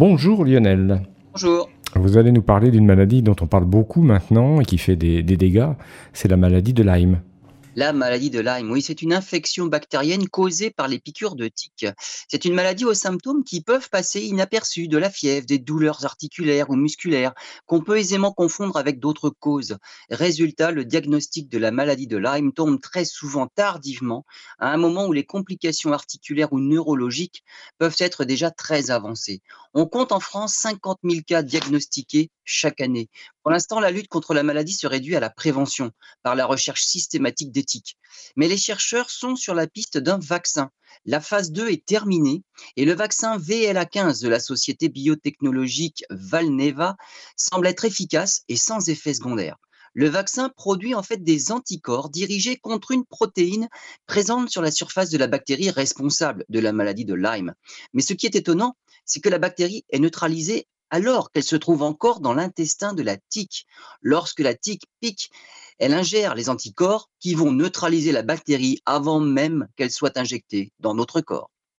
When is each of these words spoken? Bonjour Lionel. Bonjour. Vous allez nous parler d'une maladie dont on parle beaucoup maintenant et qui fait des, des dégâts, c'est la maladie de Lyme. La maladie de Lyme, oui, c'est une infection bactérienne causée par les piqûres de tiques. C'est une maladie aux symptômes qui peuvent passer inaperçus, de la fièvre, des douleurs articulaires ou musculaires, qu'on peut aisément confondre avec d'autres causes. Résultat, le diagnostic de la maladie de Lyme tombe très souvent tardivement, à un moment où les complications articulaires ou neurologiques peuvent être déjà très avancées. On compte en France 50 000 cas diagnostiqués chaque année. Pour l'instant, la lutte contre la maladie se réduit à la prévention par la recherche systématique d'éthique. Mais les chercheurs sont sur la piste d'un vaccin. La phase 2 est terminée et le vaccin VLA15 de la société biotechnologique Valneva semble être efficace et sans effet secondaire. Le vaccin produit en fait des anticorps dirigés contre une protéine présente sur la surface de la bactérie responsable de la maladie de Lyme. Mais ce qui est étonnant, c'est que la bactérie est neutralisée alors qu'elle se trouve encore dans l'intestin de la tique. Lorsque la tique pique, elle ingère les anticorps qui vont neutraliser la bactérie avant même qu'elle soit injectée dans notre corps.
Bonjour 0.00 0.44
Lionel. 0.44 1.02
Bonjour. 1.32 1.68
Vous 1.96 2.18
allez 2.18 2.30
nous 2.30 2.40
parler 2.40 2.70
d'une 2.70 2.86
maladie 2.86 3.20
dont 3.20 3.34
on 3.40 3.48
parle 3.48 3.64
beaucoup 3.64 4.00
maintenant 4.00 4.60
et 4.60 4.64
qui 4.64 4.78
fait 4.78 4.94
des, 4.94 5.24
des 5.24 5.36
dégâts, 5.36 5.70
c'est 6.12 6.28
la 6.28 6.36
maladie 6.36 6.72
de 6.72 6.84
Lyme. 6.84 7.18
La 7.78 7.92
maladie 7.92 8.30
de 8.30 8.40
Lyme, 8.40 8.72
oui, 8.72 8.82
c'est 8.82 9.02
une 9.02 9.12
infection 9.12 9.66
bactérienne 9.66 10.28
causée 10.28 10.70
par 10.70 10.88
les 10.88 10.98
piqûres 10.98 11.36
de 11.36 11.46
tiques. 11.46 11.86
C'est 12.26 12.44
une 12.44 12.54
maladie 12.54 12.84
aux 12.84 12.92
symptômes 12.92 13.44
qui 13.44 13.60
peuvent 13.60 13.88
passer 13.88 14.20
inaperçus, 14.20 14.88
de 14.88 14.98
la 14.98 15.10
fièvre, 15.10 15.46
des 15.46 15.60
douleurs 15.60 16.04
articulaires 16.04 16.70
ou 16.70 16.74
musculaires, 16.74 17.34
qu'on 17.66 17.80
peut 17.80 17.96
aisément 17.96 18.32
confondre 18.32 18.78
avec 18.78 18.98
d'autres 18.98 19.30
causes. 19.30 19.78
Résultat, 20.10 20.72
le 20.72 20.84
diagnostic 20.84 21.48
de 21.48 21.58
la 21.58 21.70
maladie 21.70 22.08
de 22.08 22.16
Lyme 22.16 22.52
tombe 22.52 22.80
très 22.80 23.04
souvent 23.04 23.46
tardivement, 23.46 24.26
à 24.58 24.72
un 24.72 24.76
moment 24.76 25.06
où 25.06 25.12
les 25.12 25.24
complications 25.24 25.92
articulaires 25.92 26.52
ou 26.52 26.58
neurologiques 26.58 27.44
peuvent 27.78 27.94
être 28.00 28.24
déjà 28.24 28.50
très 28.50 28.90
avancées. 28.90 29.40
On 29.72 29.86
compte 29.86 30.10
en 30.10 30.18
France 30.18 30.54
50 30.54 30.98
000 31.04 31.20
cas 31.24 31.42
diagnostiqués 31.42 32.30
chaque 32.42 32.80
année. 32.80 33.08
Pour 33.48 33.54
l'instant, 33.54 33.80
la 33.80 33.90
lutte 33.90 34.08
contre 34.08 34.34
la 34.34 34.42
maladie 34.42 34.74
se 34.74 34.86
réduit 34.86 35.16
à 35.16 35.20
la 35.20 35.30
prévention 35.30 35.90
par 36.22 36.34
la 36.34 36.44
recherche 36.44 36.82
systématique 36.82 37.50
d'éthique. 37.50 37.96
Mais 38.36 38.46
les 38.46 38.58
chercheurs 38.58 39.08
sont 39.08 39.36
sur 39.36 39.54
la 39.54 39.66
piste 39.66 39.96
d'un 39.96 40.18
vaccin. 40.18 40.70
La 41.06 41.18
phase 41.18 41.50
2 41.50 41.70
est 41.70 41.86
terminée 41.86 42.42
et 42.76 42.84
le 42.84 42.92
vaccin 42.92 43.38
VLA15 43.38 44.22
de 44.22 44.28
la 44.28 44.38
société 44.38 44.90
biotechnologique 44.90 46.04
Valneva 46.10 46.98
semble 47.36 47.68
être 47.68 47.86
efficace 47.86 48.42
et 48.48 48.56
sans 48.58 48.90
effet 48.90 49.14
secondaire. 49.14 49.56
Le 49.94 50.10
vaccin 50.10 50.50
produit 50.50 50.94
en 50.94 51.02
fait 51.02 51.24
des 51.24 51.50
anticorps 51.50 52.10
dirigés 52.10 52.58
contre 52.58 52.90
une 52.90 53.06
protéine 53.06 53.70
présente 54.04 54.50
sur 54.50 54.60
la 54.60 54.70
surface 54.70 55.08
de 55.08 55.16
la 55.16 55.26
bactérie 55.26 55.70
responsable 55.70 56.44
de 56.50 56.60
la 56.60 56.74
maladie 56.74 57.06
de 57.06 57.14
Lyme. 57.14 57.54
Mais 57.94 58.02
ce 58.02 58.12
qui 58.12 58.26
est 58.26 58.36
étonnant, 58.36 58.76
c'est 59.06 59.20
que 59.20 59.30
la 59.30 59.38
bactérie 59.38 59.86
est 59.88 60.00
neutralisée 60.00 60.66
alors 60.90 61.30
qu'elle 61.30 61.44
se 61.44 61.56
trouve 61.56 61.82
encore 61.82 62.20
dans 62.20 62.34
l'intestin 62.34 62.92
de 62.92 63.02
la 63.02 63.16
tique. 63.16 63.66
Lorsque 64.00 64.40
la 64.40 64.54
tique 64.54 64.84
pique, 65.00 65.30
elle 65.78 65.94
ingère 65.94 66.34
les 66.34 66.48
anticorps 66.48 67.10
qui 67.20 67.34
vont 67.34 67.52
neutraliser 67.52 68.12
la 68.12 68.22
bactérie 68.22 68.80
avant 68.86 69.20
même 69.20 69.68
qu'elle 69.76 69.90
soit 69.90 70.16
injectée 70.16 70.72
dans 70.80 70.94
notre 70.94 71.20
corps. 71.20 71.50